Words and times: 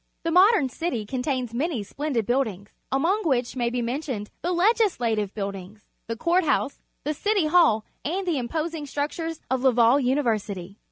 The 0.23 0.31
modern 0.31 0.67
city 0.67 1.05
contains 1.05 1.53
many 1.53 1.83
splendid 1.83 2.25
buildings, 2.25 2.73
among 2.91 3.21
wliich 3.23 3.55
may 3.55 3.69
be 3.69 3.83
mentioned 3.83 4.31
the 4.41 4.51
Legislative 4.51 5.31
Buildings, 5.35 5.85
the 6.07 6.17
Court 6.17 6.43
House, 6.43 6.81
the 7.03 7.13
City 7.13 7.45
Hall, 7.45 7.85
and 8.03 8.25
the 8.25 8.39
imposing 8.39 8.87
structures 8.87 9.41
of 9.51 9.61
Laval 9.61 9.99
University. 9.99 10.79